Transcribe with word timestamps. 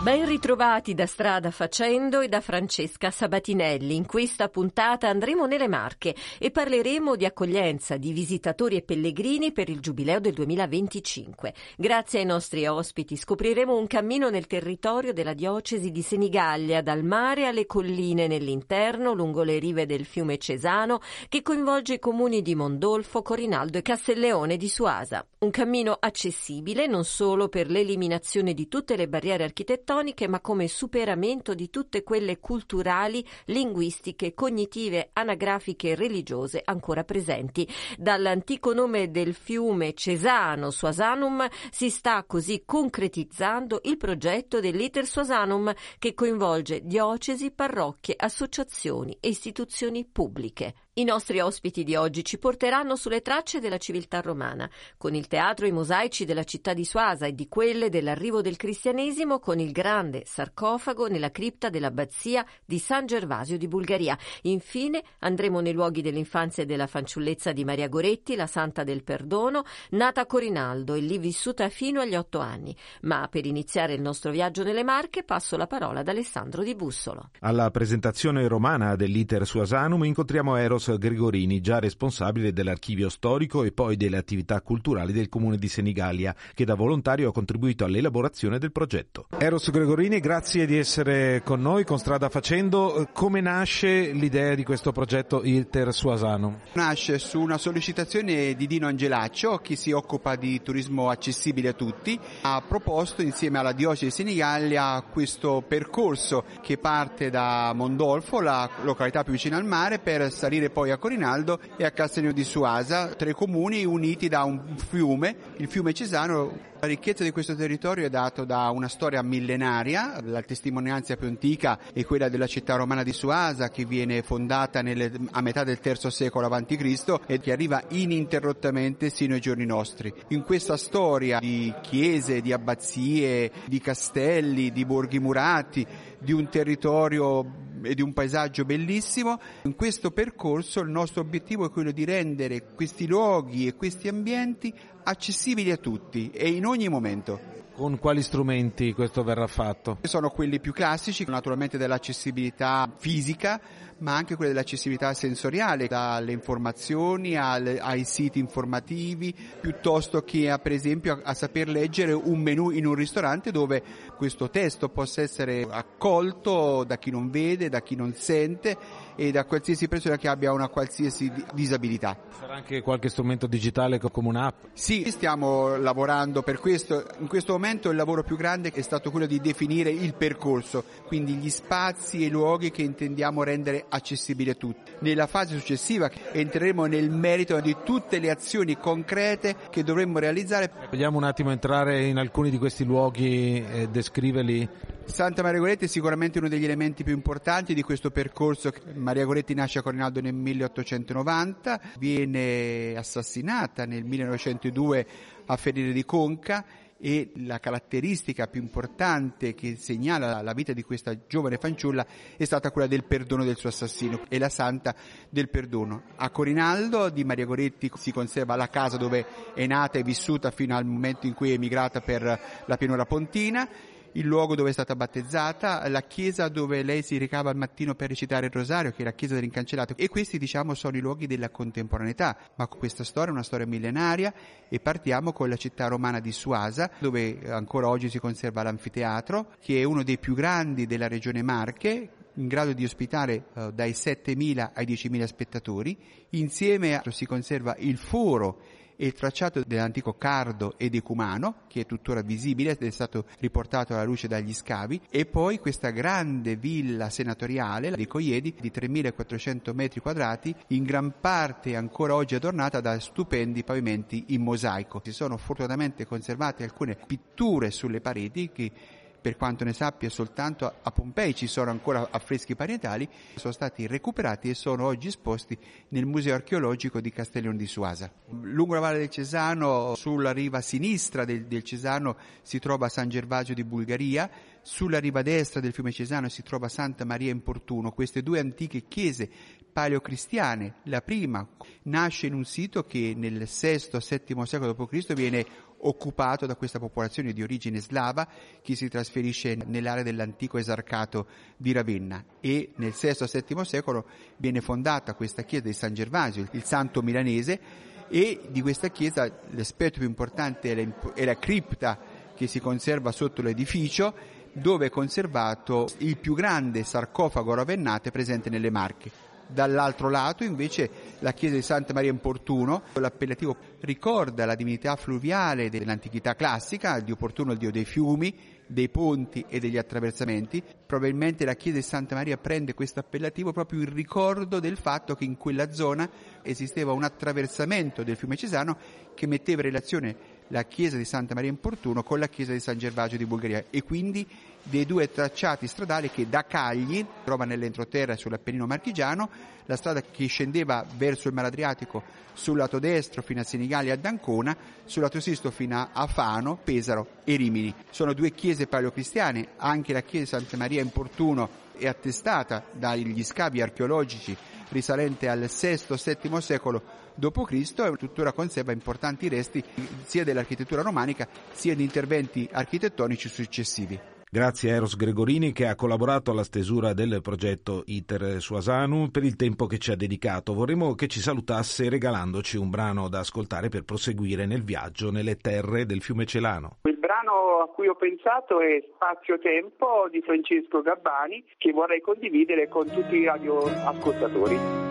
Ben 0.00 0.24
ritrovati 0.26 0.94
da 0.94 1.06
Strada 1.06 1.50
Facendo 1.50 2.20
e 2.20 2.28
da 2.28 2.40
Francesca 2.40 3.10
Sabatinelli. 3.10 3.96
In 3.96 4.06
questa 4.06 4.48
puntata 4.48 5.08
andremo 5.08 5.44
nelle 5.46 5.66
Marche 5.66 6.14
e 6.38 6.52
parleremo 6.52 7.16
di 7.16 7.24
accoglienza 7.24 7.96
di 7.96 8.12
visitatori 8.12 8.76
e 8.76 8.82
pellegrini 8.82 9.50
per 9.50 9.68
il 9.68 9.80
Giubileo 9.80 10.20
del 10.20 10.34
2025. 10.34 11.52
Grazie 11.76 12.20
ai 12.20 12.26
nostri 12.26 12.64
ospiti 12.68 13.16
scopriremo 13.16 13.76
un 13.76 13.88
cammino 13.88 14.30
nel 14.30 14.46
territorio 14.46 15.12
della 15.12 15.34
diocesi 15.34 15.90
di 15.90 16.00
Senigallia, 16.00 16.80
dal 16.80 17.02
mare 17.02 17.46
alle 17.46 17.66
colline 17.66 18.28
nell'interno, 18.28 19.14
lungo 19.14 19.42
le 19.42 19.58
rive 19.58 19.84
del 19.84 20.04
fiume 20.04 20.38
Cesano, 20.38 21.00
che 21.28 21.42
coinvolge 21.42 21.94
i 21.94 21.98
comuni 21.98 22.40
di 22.40 22.54
Mondolfo, 22.54 23.20
Corinaldo 23.20 23.78
e 23.78 23.82
Castelleone 23.82 24.56
di 24.56 24.68
Suasa. 24.68 25.26
Un 25.40 25.50
cammino 25.50 25.96
accessibile 25.98 26.86
non 26.86 27.04
solo 27.04 27.48
per 27.48 27.68
l'eliminazione 27.68 28.54
di 28.54 28.68
tutte 28.68 28.94
le 28.94 29.08
barriere 29.08 29.42
architettoniche, 29.42 29.86
ma 30.26 30.40
come 30.40 30.68
superamento 30.68 31.54
di 31.54 31.70
tutte 31.70 32.02
quelle 32.02 32.40
culturali, 32.40 33.26
linguistiche, 33.46 34.34
cognitive, 34.34 35.10
anagrafiche 35.14 35.90
e 35.90 35.94
religiose 35.94 36.60
ancora 36.62 37.04
presenti. 37.04 37.66
Dall'antico 37.96 38.74
nome 38.74 39.10
del 39.10 39.34
fiume 39.34 39.94
Cesano, 39.94 40.70
Suasanum, 40.70 41.46
si 41.70 41.88
sta 41.88 42.24
così 42.24 42.64
concretizzando 42.66 43.80
il 43.84 43.96
progetto 43.96 44.60
dell'Iter 44.60 45.06
Suasanum 45.06 45.72
che 45.98 46.12
coinvolge 46.12 46.84
diocesi, 46.84 47.50
parrocchie, 47.50 48.14
associazioni 48.18 49.16
e 49.20 49.28
istituzioni 49.28 50.04
pubbliche. 50.04 50.74
I 50.98 51.04
nostri 51.04 51.38
ospiti 51.38 51.84
di 51.84 51.94
oggi 51.94 52.24
ci 52.24 52.38
porteranno 52.38 52.96
sulle 52.96 53.22
tracce 53.22 53.60
della 53.60 53.78
civiltà 53.78 54.20
romana, 54.20 54.68
con 54.96 55.14
il 55.14 55.28
teatro 55.28 55.64
e 55.64 55.68
i 55.68 55.72
mosaici 55.72 56.24
della 56.24 56.42
città 56.42 56.74
di 56.74 56.84
Suasa 56.84 57.26
e 57.26 57.36
di 57.36 57.46
quelle 57.46 57.88
dell'arrivo 57.88 58.40
del 58.40 58.56
cristianesimo 58.56 59.38
con 59.38 59.60
il 59.60 59.70
grande 59.70 60.24
sarcofago 60.26 61.06
nella 61.06 61.30
cripta 61.30 61.68
dell'abbazia 61.68 62.44
di 62.64 62.80
San 62.80 63.06
Gervasio 63.06 63.56
di 63.56 63.68
Bulgaria. 63.68 64.18
Infine 64.42 65.04
andremo 65.20 65.60
nei 65.60 65.72
luoghi 65.72 66.02
dell'infanzia 66.02 66.64
e 66.64 66.66
della 66.66 66.88
fanciullezza 66.88 67.52
di 67.52 67.64
Maria 67.64 67.86
Goretti, 67.86 68.34
la 68.34 68.48
santa 68.48 68.82
del 68.82 69.04
perdono, 69.04 69.62
nata 69.90 70.22
a 70.22 70.26
Corinaldo 70.26 70.94
e 70.94 71.00
lì 71.00 71.18
vissuta 71.18 71.68
fino 71.68 72.00
agli 72.00 72.16
otto 72.16 72.40
anni. 72.40 72.76
Ma 73.02 73.28
per 73.30 73.46
iniziare 73.46 73.94
il 73.94 74.00
nostro 74.00 74.32
viaggio 74.32 74.64
nelle 74.64 74.82
Marche 74.82 75.22
passo 75.22 75.56
la 75.56 75.68
parola 75.68 76.00
ad 76.00 76.08
Alessandro 76.08 76.64
Di 76.64 76.74
Bussolo. 76.74 77.30
Alla 77.38 77.70
presentazione 77.70 78.48
romana 78.48 78.96
dell'Iter 78.96 79.46
Suasanum 79.46 80.02
incontriamo 80.02 80.56
Eros 80.56 80.86
Gregorini, 80.96 81.60
già 81.60 81.78
responsabile 81.78 82.52
dell'archivio 82.52 83.08
storico 83.08 83.64
e 83.64 83.72
poi 83.72 83.96
delle 83.96 84.16
attività 84.16 84.60
culturali 84.62 85.12
del 85.12 85.28
comune 85.28 85.58
di 85.58 85.68
Senigallia, 85.68 86.34
che 86.54 86.64
da 86.64 86.74
volontario 86.74 87.28
ha 87.28 87.32
contribuito 87.32 87.84
all'elaborazione 87.84 88.58
del 88.58 88.72
progetto. 88.72 89.26
Eros 89.36 89.70
Gregorini, 89.70 90.20
grazie 90.20 90.66
di 90.66 90.78
essere 90.78 91.42
con 91.44 91.60
noi 91.60 91.84
con 91.84 91.98
Strada 91.98 92.28
Facendo. 92.28 93.08
Come 93.12 93.40
nasce 93.40 94.12
l'idea 94.12 94.54
di 94.54 94.64
questo 94.64 94.92
progetto 94.92 95.42
Ilter 95.42 95.92
Suasano? 95.92 96.60
Nasce 96.72 97.18
su 97.18 97.40
una 97.40 97.58
sollecitazione 97.58 98.54
di 98.54 98.66
Dino 98.66 98.86
Angelaccio, 98.86 99.58
che 99.58 99.76
si 99.76 99.92
occupa 99.92 100.36
di 100.36 100.62
turismo 100.62 101.10
accessibile 101.10 101.70
a 101.70 101.72
tutti. 101.72 102.18
Ha 102.42 102.62
proposto 102.66 103.22
insieme 103.22 103.58
alla 103.58 103.72
diocesi 103.72 104.04
di 104.04 104.10
Senigallia 104.10 105.04
questo 105.10 105.64
percorso 105.66 106.44
che 106.62 106.78
parte 106.78 107.30
da 107.30 107.72
Mondolfo, 107.74 108.40
la 108.40 108.68
località 108.82 109.22
più 109.22 109.32
vicina 109.32 109.56
al 109.56 109.64
mare, 109.64 109.98
per 109.98 110.30
salire 110.30 110.67
poi 110.70 110.90
a 110.90 110.98
Corinaldo 110.98 111.60
e 111.76 111.84
a 111.84 111.90
Castellino 111.90 112.32
di 112.32 112.44
Suasa, 112.44 113.08
tre 113.08 113.32
comuni 113.32 113.84
uniti 113.84 114.28
da 114.28 114.44
un 114.44 114.76
fiume, 114.76 115.36
il 115.56 115.68
fiume 115.68 115.92
Cesano. 115.92 116.66
La 116.80 116.86
ricchezza 116.86 117.24
di 117.24 117.32
questo 117.32 117.56
territorio 117.56 118.06
è 118.06 118.08
data 118.08 118.44
da 118.44 118.70
una 118.70 118.86
storia 118.86 119.20
millenaria, 119.20 120.20
la 120.22 120.42
testimonianza 120.42 121.16
più 121.16 121.26
antica 121.26 121.76
è 121.92 122.04
quella 122.04 122.28
della 122.28 122.46
città 122.46 122.76
romana 122.76 123.02
di 123.02 123.12
Suasa 123.12 123.68
che 123.68 123.84
viene 123.84 124.22
fondata 124.22 124.80
nelle, 124.80 125.10
a 125.32 125.40
metà 125.40 125.64
del 125.64 125.80
III 125.82 126.08
secolo 126.08 126.46
a.C. 126.46 127.20
e 127.26 127.40
che 127.40 127.50
arriva 127.50 127.82
ininterrottamente 127.88 129.10
sino 129.10 129.34
ai 129.34 129.40
giorni 129.40 129.66
nostri. 129.66 130.12
In 130.28 130.44
questa 130.44 130.76
storia 130.76 131.40
di 131.40 131.74
chiese, 131.82 132.40
di 132.40 132.52
abbazie, 132.52 133.50
di 133.66 133.80
castelli, 133.80 134.70
di 134.70 134.84
borghi 134.84 135.18
murati, 135.18 135.84
di 136.20 136.32
un 136.32 136.48
territorio 136.48 137.66
e 137.82 137.94
di 137.94 138.02
un 138.02 138.12
paesaggio 138.12 138.64
bellissimo. 138.64 139.40
In 139.62 139.74
questo 139.74 140.10
percorso 140.10 140.80
il 140.80 140.90
nostro 140.90 141.20
obiettivo 141.20 141.66
è 141.66 141.70
quello 141.70 141.90
di 141.90 142.04
rendere 142.04 142.74
questi 142.74 143.06
luoghi 143.06 143.66
e 143.66 143.74
questi 143.74 144.08
ambienti 144.08 144.72
accessibili 145.04 145.70
a 145.70 145.76
tutti 145.76 146.30
e 146.30 146.48
in 146.48 146.66
ogni 146.66 146.88
momento. 146.88 147.57
Con 147.78 147.96
quali 148.00 148.24
strumenti 148.24 148.92
questo 148.92 149.22
verrà 149.22 149.46
fatto? 149.46 149.98
Sono 150.02 150.30
quelli 150.30 150.58
più 150.58 150.72
classici, 150.72 151.24
naturalmente 151.28 151.78
dell'accessibilità 151.78 152.92
fisica, 152.98 153.60
ma 153.98 154.16
anche 154.16 154.34
quella 154.34 154.50
dell'accessibilità 154.50 155.14
sensoriale, 155.14 155.86
dalle 155.86 156.32
informazioni 156.32 157.36
al, 157.36 157.78
ai 157.80 158.02
siti 158.02 158.40
informativi, 158.40 159.32
piuttosto 159.60 160.22
che 160.22 160.50
a, 160.50 160.58
per 160.58 160.72
esempio 160.72 161.12
a, 161.12 161.20
a 161.22 161.34
saper 161.34 161.68
leggere 161.68 162.12
un 162.12 162.40
menu 162.40 162.70
in 162.70 162.84
un 162.84 162.94
ristorante 162.94 163.52
dove 163.52 163.80
questo 164.16 164.50
testo 164.50 164.88
possa 164.88 165.22
essere 165.22 165.64
accolto 165.70 166.82
da 166.82 166.98
chi 166.98 167.12
non 167.12 167.30
vede, 167.30 167.68
da 167.68 167.80
chi 167.80 167.94
non 167.94 168.12
sente 168.12 168.76
e 169.18 169.32
da 169.32 169.44
qualsiasi 169.44 169.88
persona 169.88 170.16
che 170.16 170.28
abbia 170.28 170.52
una 170.52 170.68
qualsiasi 170.68 171.32
disabilità. 171.52 172.16
Sarà 172.38 172.54
anche 172.54 172.80
qualche 172.82 173.08
strumento 173.08 173.48
digitale 173.48 173.98
come 173.98 174.28
un'app? 174.28 174.66
Sì, 174.74 175.10
stiamo 175.10 175.76
lavorando 175.76 176.42
per 176.42 176.60
questo. 176.60 177.04
In 177.18 177.26
questo 177.26 177.52
momento 177.52 177.90
il 177.90 177.96
lavoro 177.96 178.22
più 178.22 178.36
grande 178.36 178.70
è 178.70 178.80
stato 178.80 179.10
quello 179.10 179.26
di 179.26 179.40
definire 179.40 179.90
il 179.90 180.14
percorso, 180.14 180.84
quindi 181.06 181.34
gli 181.34 181.50
spazi 181.50 182.22
e 182.22 182.26
i 182.26 182.30
luoghi 182.30 182.70
che 182.70 182.82
intendiamo 182.82 183.42
rendere 183.42 183.86
accessibili 183.88 184.50
a 184.50 184.54
tutti. 184.54 184.92
Nella 185.00 185.26
fase 185.26 185.58
successiva 185.58 186.08
entreremo 186.30 186.86
nel 186.86 187.10
merito 187.10 187.58
di 187.60 187.74
tutte 187.84 188.20
le 188.20 188.30
azioni 188.30 188.76
concrete 188.76 189.56
che 189.68 189.82
dovremmo 189.82 190.20
realizzare. 190.20 190.70
Vogliamo 190.90 191.16
un 191.16 191.24
attimo 191.24 191.50
entrare 191.50 192.04
in 192.04 192.18
alcuni 192.18 192.50
di 192.50 192.58
questi 192.58 192.84
luoghi 192.84 193.64
e 193.68 193.88
descriverli? 193.88 194.96
Santa 195.08 195.42
Maria 195.42 195.58
Goretti 195.58 195.86
è 195.86 195.88
sicuramente 195.88 196.38
uno 196.38 196.48
degli 196.48 196.64
elementi 196.64 197.02
più 197.02 197.14
importanti 197.14 197.74
di 197.74 197.82
questo 197.82 198.10
percorso. 198.10 198.70
Maria 198.94 199.24
Goretti 199.24 199.54
nasce 199.54 199.78
a 199.78 199.82
Corinaldo 199.82 200.20
nel 200.20 200.34
1890, 200.34 201.80
viene 201.98 202.94
assassinata 202.94 203.86
nel 203.86 204.04
1902 204.04 205.06
a 205.46 205.56
Ferire 205.56 205.92
di 205.92 206.04
Conca 206.04 206.64
e 207.00 207.32
la 207.36 207.58
caratteristica 207.58 208.48
più 208.48 208.60
importante 208.60 209.54
che 209.54 209.76
segnala 209.76 210.42
la 210.42 210.52
vita 210.52 210.72
di 210.72 210.82
questa 210.82 211.16
giovane 211.26 211.56
fanciulla 211.56 212.06
è 212.36 212.44
stata 212.44 212.70
quella 212.70 212.88
del 212.88 213.04
perdono 213.04 213.44
del 213.44 213.56
suo 213.56 213.70
assassino 213.70 214.24
e 214.28 214.38
la 214.38 214.48
santa 214.48 214.94
del 215.30 215.48
perdono. 215.48 216.02
A 216.16 216.30
Corinaldo 216.30 217.08
di 217.08 217.24
Maria 217.24 217.46
Goretti 217.46 217.90
si 217.96 218.12
conserva 218.12 218.56
la 218.56 218.68
casa 218.68 218.96
dove 218.96 219.26
è 219.54 219.66
nata 219.66 219.98
e 219.98 220.02
vissuta 220.02 220.50
fino 220.50 220.76
al 220.76 220.84
momento 220.84 221.26
in 221.26 221.34
cui 221.34 221.50
è 221.50 221.54
emigrata 221.54 222.00
per 222.00 222.40
la 222.66 222.76
pianura 222.76 223.06
pontina 223.06 223.68
il 224.12 224.26
luogo 224.26 224.54
dove 224.54 224.70
è 224.70 224.72
stata 224.72 224.96
battezzata, 224.96 225.86
la 225.88 226.02
chiesa 226.02 226.48
dove 226.48 226.82
lei 226.82 227.02
si 227.02 227.16
ricava 227.16 227.50
al 227.50 227.56
mattino 227.56 227.94
per 227.94 228.08
recitare 228.08 228.46
il 228.46 228.52
rosario, 228.52 228.90
che 228.90 229.02
è 229.02 229.04
la 229.04 229.12
chiesa 229.12 229.34
dell'incancellato. 229.34 229.94
E 229.96 230.08
questi, 230.08 230.38
diciamo, 230.38 230.74
sono 230.74 230.96
i 230.96 231.00
luoghi 231.00 231.26
della 231.26 231.50
contemporaneità. 231.50 232.36
Ma 232.56 232.66
questa 232.66 233.04
storia 233.04 233.30
è 233.30 233.32
una 233.32 233.42
storia 233.42 233.66
millenaria 233.66 234.32
e 234.68 234.80
partiamo 234.80 235.32
con 235.32 235.48
la 235.48 235.56
città 235.56 235.88
romana 235.88 236.20
di 236.20 236.32
Suasa, 236.32 236.90
dove 236.98 237.38
ancora 237.48 237.88
oggi 237.88 238.08
si 238.08 238.18
conserva 238.18 238.62
l'anfiteatro, 238.62 239.52
che 239.60 239.80
è 239.80 239.84
uno 239.84 240.02
dei 240.02 240.18
più 240.18 240.34
grandi 240.34 240.86
della 240.86 241.08
regione 241.08 241.42
Marche, 241.42 242.10
in 242.34 242.46
grado 242.46 242.72
di 242.72 242.84
ospitare 242.84 243.46
uh, 243.54 243.70
dai 243.72 243.90
7.000 243.90 244.70
ai 244.74 244.86
10.000 244.86 245.24
spettatori. 245.24 245.96
Insieme 246.30 246.94
a, 246.94 247.02
si 247.10 247.26
conserva 247.26 247.74
il 247.78 247.98
foro 247.98 248.60
e 249.00 249.06
il 249.06 249.12
tracciato 249.12 249.62
dell'antico 249.64 250.14
cardo 250.14 250.74
ed 250.76 250.96
ecumano, 250.96 251.62
che 251.68 251.82
è 251.82 251.86
tuttora 251.86 252.20
visibile 252.20 252.72
ed 252.72 252.82
è 252.82 252.90
stato 252.90 253.26
riportato 253.38 253.94
alla 253.94 254.02
luce 254.02 254.26
dagli 254.26 254.52
scavi, 254.52 255.02
e 255.08 255.24
poi 255.24 255.60
questa 255.60 255.90
grande 255.90 256.56
villa 256.56 257.08
senatoriale 257.08 257.92
dei 257.92 258.08
Coiedi 258.08 258.56
di 258.60 258.72
3.400 258.74 259.72
metri 259.72 260.00
quadrati, 260.00 260.52
in 260.68 260.82
gran 260.82 261.14
parte 261.20 261.76
ancora 261.76 262.16
oggi 262.16 262.34
adornata 262.34 262.80
da 262.80 262.98
stupendi 262.98 263.62
pavimenti 263.62 264.24
in 264.28 264.42
mosaico. 264.42 265.00
Si 265.04 265.12
sono 265.12 265.36
fortunatamente 265.36 266.04
conservate 266.04 266.64
alcune 266.64 266.98
pitture 267.06 267.70
sulle 267.70 268.00
pareti 268.00 268.50
che 268.50 268.72
per 269.20 269.36
quanto 269.36 269.64
ne 269.64 269.72
sappia 269.72 270.08
soltanto 270.08 270.72
a 270.82 270.90
Pompei 270.90 271.34
ci 271.34 271.46
sono 271.46 271.70
ancora 271.70 272.08
affreschi 272.10 272.54
parietali, 272.54 273.08
sono 273.36 273.52
stati 273.52 273.86
recuperati 273.86 274.50
e 274.50 274.54
sono 274.54 274.84
oggi 274.84 275.08
esposti 275.08 275.56
nel 275.88 276.06
Museo 276.06 276.34
archeologico 276.34 277.00
di 277.00 277.10
Castellone 277.10 277.56
di 277.56 277.66
Suasa. 277.66 278.10
Lungo 278.42 278.74
la 278.74 278.80
Valle 278.80 278.98
del 278.98 279.10
Cesano, 279.10 279.94
sulla 279.94 280.32
riva 280.32 280.60
sinistra 280.60 281.24
del, 281.24 281.46
del 281.46 281.62
Cesano 281.62 282.16
si 282.42 282.58
trova 282.58 282.88
San 282.88 283.08
Gervasio 283.08 283.54
di 283.54 283.64
Bulgaria, 283.64 284.30
sulla 284.62 284.98
riva 284.98 285.22
destra 285.22 285.60
del 285.60 285.72
fiume 285.72 285.92
Cesano 285.92 286.28
si 286.28 286.42
trova 286.42 286.68
Santa 286.68 287.04
Maria 287.04 287.30
in 287.30 287.42
Portuno, 287.42 287.92
queste 287.92 288.22
due 288.22 288.38
antiche 288.38 288.84
chiese 288.86 289.28
paleocristiane. 289.72 290.74
La 290.84 291.00
prima 291.02 291.46
nasce 291.84 292.26
in 292.26 292.34
un 292.34 292.44
sito 292.44 292.84
che 292.84 293.14
nel 293.16 293.46
VI-VII 293.46 294.46
secolo 294.46 294.72
d.C. 294.72 295.12
viene 295.14 295.46
occupato 295.80 296.46
da 296.46 296.56
questa 296.56 296.78
popolazione 296.78 297.32
di 297.32 297.42
origine 297.42 297.80
slava 297.80 298.26
che 298.62 298.74
si 298.74 298.88
trasferisce 298.88 299.56
nell'area 299.66 300.02
dell'antico 300.02 300.58
esarcato 300.58 301.26
di 301.56 301.72
Ravenna 301.72 302.24
e 302.40 302.72
nel 302.76 302.92
VI-VII 302.92 303.64
secolo 303.64 304.06
viene 304.36 304.60
fondata 304.60 305.14
questa 305.14 305.42
chiesa 305.42 305.64
di 305.64 305.72
San 305.72 305.94
Gervasio, 305.94 306.46
il 306.52 306.64
santo 306.64 307.02
milanese, 307.02 307.86
e 308.08 308.40
di 308.48 308.62
questa 308.62 308.88
chiesa 308.88 309.30
l'aspetto 309.50 309.98
più 309.98 310.08
importante 310.08 310.72
è 310.72 310.74
la, 310.74 311.12
è 311.14 311.24
la 311.24 311.38
cripta 311.38 311.98
che 312.34 312.46
si 312.46 312.58
conserva 312.58 313.12
sotto 313.12 313.42
l'edificio 313.42 314.14
dove 314.52 314.86
è 314.86 314.90
conservato 314.90 315.88
il 315.98 316.16
più 316.16 316.34
grande 316.34 316.84
sarcofago 316.84 317.54
ravennate 317.54 318.10
presente 318.10 318.50
nelle 318.50 318.70
Marche. 318.70 319.27
Dall'altro 319.48 320.10
lato 320.10 320.44
invece 320.44 320.90
la 321.20 321.32
chiesa 321.32 321.54
di 321.54 321.62
Santa 321.62 321.94
Maria 321.94 322.10
in 322.10 322.20
Portuno, 322.20 322.82
l'appellativo 322.94 323.56
ricorda 323.80 324.44
la 324.44 324.54
divinità 324.54 324.94
fluviale 324.96 325.70
dell'antichità 325.70 326.34
classica, 326.34 326.96
il 326.96 327.04
dio 327.04 327.16
Portuno, 327.16 327.52
il 327.52 327.58
dio 327.58 327.70
dei 327.70 327.86
fiumi, 327.86 328.34
dei 328.66 328.90
ponti 328.90 329.44
e 329.48 329.58
degli 329.58 329.78
attraversamenti. 329.78 330.62
Probabilmente 330.86 331.44
la 331.44 331.54
chiesa 331.54 331.78
di 331.78 331.82
Santa 331.82 332.14
Maria 332.14 332.36
prende 332.36 332.74
questo 332.74 333.00
appellativo 333.00 333.52
proprio 333.52 333.80
in 333.80 333.92
ricordo 333.92 334.60
del 334.60 334.76
fatto 334.76 335.14
che 335.14 335.24
in 335.24 335.36
quella 335.36 335.72
zona 335.72 336.08
esisteva 336.42 336.92
un 336.92 337.02
attraversamento 337.02 338.02
del 338.02 338.16
fiume 338.16 338.36
Cesano 338.36 338.76
che 339.14 339.26
metteva 339.26 339.62
in 339.62 339.66
relazione 339.66 340.16
la 340.48 340.64
chiesa 340.64 340.96
di 340.96 341.04
Santa 341.04 341.34
Maria 341.34 341.50
in 341.50 341.60
Portuno 341.60 342.02
con 342.02 342.18
la 342.18 342.28
chiesa 342.28 342.52
di 342.52 342.60
San 342.60 342.78
Gervasio 342.78 343.16
di 343.16 343.26
Bulgaria 343.26 343.64
e 343.70 343.82
quindi 343.82 344.26
dei 344.62 344.84
due 344.84 345.10
tracciati 345.10 345.66
stradali 345.66 346.10
che 346.10 346.28
da 346.28 346.44
Cagli, 346.44 347.04
trova 347.24 347.44
nell'entroterra 347.44 348.16
sull'Appennino 348.16 348.66
marchigiano, 348.66 349.28
la 349.64 349.76
strada 349.76 350.02
che 350.02 350.26
scendeva 350.26 350.84
verso 350.96 351.28
il 351.28 351.34
Mar 351.34 351.46
Adriatico 351.46 352.02
sul 352.32 352.56
lato 352.56 352.78
destro 352.78 353.22
fino 353.22 353.40
a 353.40 353.44
Senigallia 353.44 353.92
e 353.92 353.96
ad 353.96 354.04
Ancona, 354.04 354.56
sul 354.84 355.02
lato 355.02 355.20
sinistro 355.20 355.50
fino 355.50 355.88
a 355.92 356.06
Fano, 356.06 356.58
Pesaro 356.62 357.06
e 357.24 357.36
Rimini. 357.36 357.74
Sono 357.90 358.12
due 358.12 358.30
chiese 358.32 358.66
paleocristiane, 358.66 359.48
anche 359.56 359.92
la 359.92 360.02
chiesa 360.02 360.36
di 360.36 360.44
Santa 360.44 360.56
Maria 360.56 360.82
in 360.82 360.90
Portuno 360.90 361.66
è 361.78 361.86
attestata 361.86 362.64
dagli 362.72 363.22
scavi 363.22 363.60
archeologici 363.60 364.36
risalente 364.70 365.28
al 365.28 365.48
VI-VII 365.48 366.40
secolo 366.40 366.82
d.C. 367.18 367.74
e 367.80 367.96
tuttora 367.96 368.32
conserva 368.32 368.72
importanti 368.72 369.28
resti 369.28 369.62
sia 370.04 370.22
dell'architettura 370.22 370.82
romanica 370.82 371.26
sia 371.50 371.74
di 371.74 371.82
interventi 371.82 372.48
architettonici 372.50 373.28
successivi. 373.28 373.98
Grazie 374.30 374.72
a 374.72 374.74
Eros 374.74 374.94
Gregorini 374.94 375.52
che 375.52 375.66
ha 375.66 375.74
collaborato 375.74 376.30
alla 376.30 376.44
stesura 376.44 376.92
del 376.92 377.20
progetto 377.22 377.82
ITER 377.86 378.42
Suasanu 378.42 379.10
per 379.10 379.24
il 379.24 379.36
tempo 379.36 379.64
che 379.64 379.78
ci 379.78 379.90
ha 379.90 379.96
dedicato. 379.96 380.52
Vorremmo 380.52 380.94
che 380.94 381.06
ci 381.06 381.18
salutasse 381.18 381.88
regalandoci 381.88 382.58
un 382.58 382.68
brano 382.68 383.08
da 383.08 383.20
ascoltare 383.20 383.70
per 383.70 383.84
proseguire 383.84 384.44
nel 384.44 384.64
viaggio 384.64 385.10
nelle 385.10 385.36
terre 385.36 385.86
del 385.86 386.02
fiume 386.02 386.26
Celano. 386.26 386.76
Il 386.82 386.98
brano 386.98 387.62
a 387.62 387.68
cui 387.68 387.88
ho 387.88 387.94
pensato 387.94 388.60
è 388.60 388.84
Spazio 388.94 389.38
Tempo 389.38 390.08
di 390.10 390.20
Francesco 390.20 390.82
Gabbani 390.82 391.42
che 391.56 391.72
vorrei 391.72 392.02
condividere 392.02 392.68
con 392.68 392.86
tutti 392.86 393.16
i 393.16 393.24
radioascoltatori. 393.24 394.87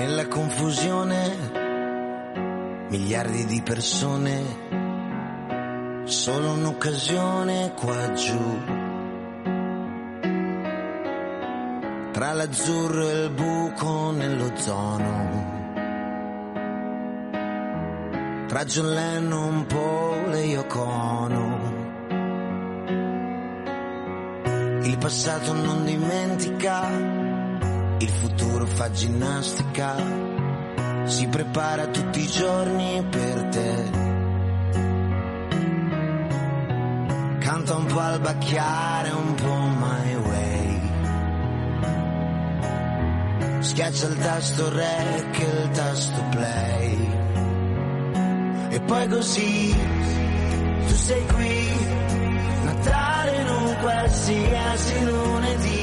Nella 0.00 0.26
confusione 0.28 1.36
miliardi 2.88 3.44
di 3.44 3.60
persone, 3.60 4.42
solo 6.04 6.52
un'occasione 6.52 7.74
qua 7.74 8.12
giù. 8.14 8.58
Tra 12.12 12.32
l'azzurro 12.32 13.10
e 13.10 13.24
il 13.24 13.30
buco 13.30 14.10
nell'ozono. 14.12 15.28
Tra 18.48 18.64
John 18.64 18.94
Lennon, 18.94 19.66
Paul 19.66 20.32
e 20.32 20.44
Yoko 20.46 20.80
Ono. 20.80 21.58
Il 24.80 24.96
passato 24.96 25.52
non 25.52 25.84
dimentica, 25.84 27.19
il 28.00 28.08
futuro 28.08 28.64
fa 28.66 28.90
ginnastica 28.90 29.94
si 31.04 31.26
prepara 31.26 31.86
tutti 31.88 32.20
i 32.20 32.26
giorni 32.26 33.04
per 33.10 33.44
te. 33.50 33.90
Canta 37.40 37.76
un 37.76 37.84
po' 37.86 37.98
al 37.98 38.20
bacchiare, 38.20 39.10
un 39.10 39.34
po' 39.34 39.54
my 39.54 40.14
way. 40.14 40.80
Schiaccia 43.60 44.06
il 44.06 44.18
tasto 44.18 44.70
rec 44.70 45.38
e 45.38 45.62
il 45.62 45.70
tasto 45.70 46.24
play. 46.30 47.18
E 48.70 48.80
poi 48.80 49.08
così 49.08 49.76
tu 50.86 50.94
sei 50.94 51.26
qui, 51.26 51.68
Natale 52.64 53.36
in 53.40 53.48
un 53.48 53.76
qualsiasi 53.80 55.04
lunedì. 55.04 55.79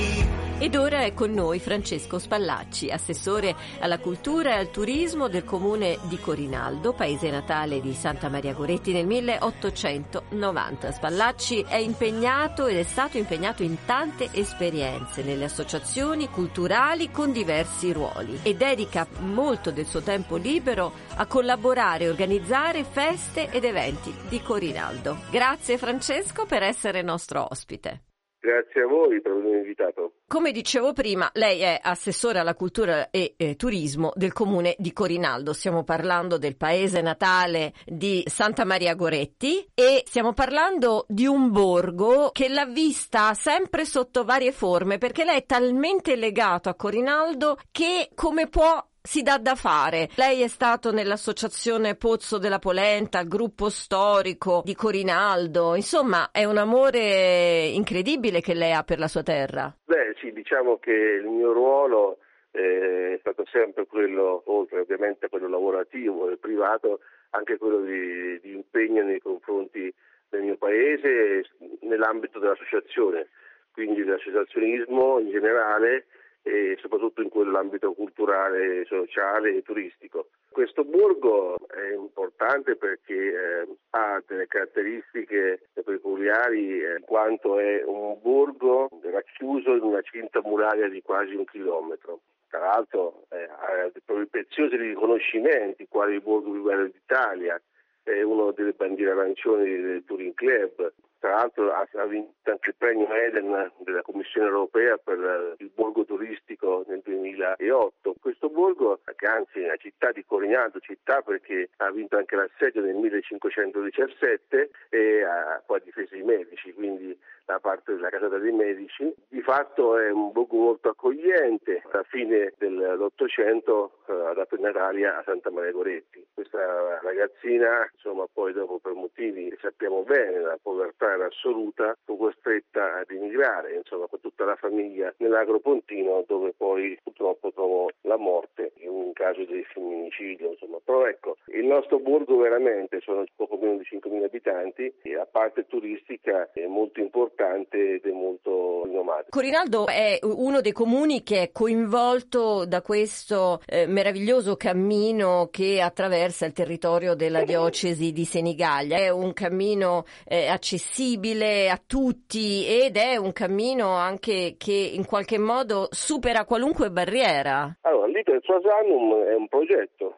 Ed 0.60 0.76
ora 0.76 1.04
è 1.04 1.14
con 1.14 1.34
noi 1.34 1.60
Francesco 1.60 2.18
Spallacci, 2.18 2.90
assessore 2.90 3.56
alla 3.80 4.00
cultura 4.00 4.56
e 4.56 4.58
al 4.58 4.72
turismo 4.72 5.28
del 5.28 5.44
comune 5.44 6.00
di 6.06 6.18
Corinaldo, 6.18 6.94
paese 6.94 7.30
natale 7.30 7.80
di 7.80 7.94
Santa 7.94 8.28
Maria 8.28 8.54
Goretti 8.54 8.92
nel 8.92 9.06
1890. 9.06 10.92
Spallacci 10.92 11.62
è 11.62 11.76
impegnato 11.76 12.66
ed 12.66 12.78
è 12.78 12.84
stato 12.84 13.20
impegnato 13.20 13.62
in 13.62 13.86
tante 13.86 14.30
esperienze 14.32 15.22
nelle 15.22 15.46
associazioni 15.46 16.28
culturali 16.28 17.12
con 17.12 17.32
diversi 17.32 17.94
ruoli 17.94 18.40
e 18.42 18.56
dedica 18.56 19.06
molto 19.20 19.70
del 19.70 19.86
suo 19.86 20.02
tempo 20.02 20.38
libero 20.38 20.92
a 21.18 21.28
collaborare 21.28 22.06
e 22.06 22.10
organizzare 22.10 22.84
feste 22.84 23.52
ed 23.52 23.64
eventi 23.64 24.12
di 24.28 24.42
Corinaldo. 24.42 25.20
Grazie 25.30 25.78
Francesco 25.78 26.48
per 26.48 26.64
essere 26.64 27.04
nostro 27.04 27.46
ospite. 27.48 28.07
Grazie 28.40 28.84
a 28.84 28.88
voi 28.88 29.20
per 29.20 29.32
avermi 29.32 29.58
invitato. 29.58 30.14
Come 30.28 30.52
dicevo 30.52 30.94
prima, 30.94 31.30
lei 31.34 31.62
è 31.62 31.80
assessore 31.82 32.38
alla 32.38 32.54
cultura 32.54 33.10
e 33.10 33.34
eh, 33.36 33.56
turismo 33.56 34.12
del 34.16 34.32
comune 34.32 34.76
di 34.78 34.94
Corinaldo. 34.94 35.54
Stiamo 35.54 35.84
parlando 35.84 36.38
del 36.38 36.56
paese 36.56 37.02
natale 37.02 37.74
di 37.86 38.24
Santa 38.28 38.64
Maria 38.64 38.94
Goretti 38.94 39.68
e 39.74 40.04
stiamo 40.06 40.34
parlando 40.34 41.06
di 41.08 41.26
un 41.26 41.52
borgo 41.52 42.30
che 42.32 42.48
l'ha 42.48 42.66
vista 42.66 43.34
sempre 43.34 43.86
sotto 43.86 44.24
varie 44.24 44.52
forme 44.52 45.00
perché 45.00 45.24
lei 45.24 45.38
è 45.38 45.46
talmente 45.46 46.16
legato 46.16 46.70
a 46.70 46.76
Corinaldo 46.76 47.58
che 47.72 48.10
come 48.14 48.48
può 48.48 48.87
si 49.08 49.24
dà 49.24 49.38
da 49.38 49.56
fare. 49.56 50.10
Lei 50.18 50.42
è 50.42 50.50
stato 50.50 50.92
nell'associazione 50.92 51.96
Pozzo 51.96 52.38
della 52.38 52.60
Polenta, 52.60 53.22
il 53.22 53.30
gruppo 53.30 53.70
storico 53.70 54.62
di 54.66 54.76
Corinaldo, 54.76 55.76
insomma 55.76 56.30
è 56.30 56.44
un 56.44 56.58
amore 56.58 57.68
incredibile 57.68 58.42
che 58.42 58.54
lei 58.54 58.74
ha 58.74 58.84
per 58.84 59.00
la 59.00 59.08
sua 59.08 59.24
terra. 59.24 59.74
Beh 59.86 60.14
sì, 60.20 60.34
diciamo 60.34 60.78
che 60.80 60.92
il 60.92 61.26
mio 61.26 61.54
ruolo 61.54 62.18
eh, 62.52 63.14
è 63.16 63.18
stato 63.22 63.46
sempre 63.50 63.86
quello, 63.86 64.44
oltre 64.48 64.82
ovviamente 64.82 65.28
a 65.28 65.30
quello 65.30 65.48
lavorativo 65.48 66.30
e 66.30 66.36
privato, 66.36 67.00
anche 67.30 67.58
quello 67.58 67.80
di, 67.80 68.40
di 68.42 68.52
impegno 68.52 69.04
nei 69.04 69.20
confronti 69.20 69.94
del 70.28 70.42
mio 70.42 70.58
paese 70.58 71.46
nell'ambito 71.80 72.40
dell'associazione, 72.40 73.30
quindi 73.72 74.04
dell'associazionismo 74.04 75.20
in 75.20 75.30
generale 75.30 76.08
e 76.48 76.78
soprattutto 76.80 77.22
in 77.22 77.30
quell'ambito 77.30 77.92
culturale, 77.94 78.86
sociale 78.86 79.56
e 79.56 79.62
turistico. 79.64 80.30
Questo 80.50 80.86
borgo 80.86 81.58
è 81.68 81.94
importante 81.94 82.76
perché 82.78 83.14
eh, 83.14 83.68
ha 83.92 84.24
delle 84.26 84.48
caratteristiche 84.48 85.68
peculiari 85.84 86.82
eh, 86.82 86.98
in 86.98 87.04
quanto 87.06 87.60
è 87.60 87.84
un 87.84 88.18
borgo 88.22 88.90
racchiuso 89.04 89.76
in 89.76 89.84
una 89.84 90.02
cinta 90.02 90.42
muraria 90.42 90.88
di 90.88 91.02
quasi 91.02 91.36
un 91.36 91.46
chilometro. 91.46 92.22
Tra 92.50 92.60
l'altro 92.60 93.26
eh, 93.30 93.44
ha 93.44 93.92
dei 93.92 94.26
preziosi 94.28 94.78
riconoscimenti, 94.78 95.88
quali 95.90 96.16
il 96.16 96.22
borgo 96.22 96.52
più 96.52 96.64
bello 96.64 96.86
d'Italia, 96.86 97.62
è 98.04 98.22
uno 98.22 98.52
delle 98.52 98.72
bandiere 98.72 99.12
arancioni 99.12 99.82
del 99.82 100.06
Touring 100.06 100.34
Club, 100.34 100.94
tra 101.20 101.32
l'altro 101.32 101.72
ha, 101.72 102.06
vinto 102.06 102.52
anche 102.52 102.70
il 102.70 102.76
premio 102.78 103.12
Eden 103.12 103.72
della 103.80 104.02
Commissione 104.02 104.48
europea 104.48 104.98
per 104.98 105.56
il 105.58 105.72
borgo 105.74 106.06
turistico 106.06 106.84
nel 106.88 107.02
2008. 107.04 108.16
Questo 108.20 108.50
borgo, 108.50 109.00
che 109.16 109.26
anzi 109.26 109.62
è 109.62 109.66
una 109.66 109.78
città 109.78 110.12
di 110.12 110.24
Corignano, 110.26 110.72
città 110.80 111.22
perché 111.22 111.70
ha 111.78 111.92
vinto 111.92 112.18
anche 112.18 112.36
l'assedio 112.36 112.82
nel 112.82 112.96
1517 112.96 114.70
e 114.90 115.24
ha 115.24 115.62
poi 115.66 115.82
difeso 115.84 116.16
i 116.16 116.24
medici, 116.24 116.74
quindi 116.74 117.18
da 117.48 117.60
parte 117.60 117.96
della 117.96 118.10
casata 118.10 118.38
dei 118.38 118.52
medici. 118.52 119.12
Di 119.30 119.42
fatto 119.42 119.98
è 119.98 120.12
un 120.12 120.34
borgo 120.34 120.58
molto 120.58 120.90
accogliente, 120.90 121.82
alla 121.90 122.04
fine 122.04 122.54
dell'Ottocento 122.58 124.00
eh, 124.08 124.56
in 124.56 124.62
Natalia 124.62 125.18
a 125.18 125.24
Santa 125.24 125.50
Maria 125.50 125.72
Goretti. 125.72 126.26
Questa 126.34 127.00
ragazzina, 127.02 127.90
insomma, 127.94 128.26
poi 128.32 128.52
dopo 128.52 128.80
per 128.80 128.92
motivi 128.94 129.50
che 129.50 129.58
sappiamo 129.62 130.04
bene, 130.04 130.42
la 130.42 130.60
povertà 130.62 131.14
era 131.14 131.26
assoluta, 131.28 131.98
fu 132.04 132.18
costretta 132.18 132.98
ad 132.98 133.10
emigrare, 133.10 133.76
insomma, 133.76 134.08
con 134.08 134.20
tutta 134.20 134.44
la 134.44 134.56
famiglia 134.58 135.14
nell'Agropontino, 135.18 136.26
dove 136.28 136.54
poi 136.56 137.00
purtroppo 137.02 137.54
trovò 137.54 137.88
la 138.02 138.18
morte 138.18 138.47
in 138.78 138.90
un 138.90 139.14
caso 139.14 139.44
di 139.46 139.64
femminicidio, 139.74 140.52
insomma. 140.52 140.78
Però 140.84 141.06
ecco, 141.06 141.38
il 141.48 141.66
nostro 141.66 142.00
borgo 142.00 142.38
veramente 142.38 143.00
sono 143.02 143.24
poco 143.36 143.58
meno 143.58 143.78
di 143.78 143.88
5.000 143.90 144.24
abitanti 144.24 144.94
e 145.02 145.14
la 145.14 145.28
parte 145.30 145.66
turistica 145.68 146.50
è 146.54 146.66
molto 146.66 147.00
importante 147.00 147.96
ed 147.96 148.06
è 148.06 148.12
molto 148.12 148.84
rinomato. 148.86 149.26
Corinaldo 149.30 149.88
è 149.88 150.20
uno 150.24 150.62
dei 150.62 150.72
comuni 150.72 151.24
che 151.24 151.42
è 151.42 151.52
coinvolto 151.52 152.66
da 152.66 152.82
questo 152.82 153.62
eh, 153.66 153.86
meraviglioso 153.88 154.56
cammino 154.56 155.50
che 155.52 155.82
attraversa 155.82 156.46
il 156.46 156.54
territorio 156.54 157.16
della 157.16 157.44
diocesi 157.44 158.12
di 158.12 158.26
Senigallia. 158.26 158.98
È 158.98 159.10
un 159.10 159.34
cammino 159.34 160.06
eh, 160.26 160.48
accessibile 160.48 161.70
a 161.70 161.80
tutti 161.86 162.66
ed 162.66 162.98
è 162.98 163.16
un 163.18 163.34
cammino 163.34 163.90
anche 163.90 164.56
che 164.58 164.92
in 164.94 165.06
qualche 165.06 165.38
modo 165.38 165.88
supera 165.92 166.46
qualunque 166.46 166.90
barriera. 166.90 167.78
Allora, 167.82 168.08
l'Iter 168.18 168.42
Suasanum 168.42 169.26
è 169.26 169.36
un 169.36 169.48
progetto, 169.48 170.18